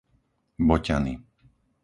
Boťany 0.67 1.13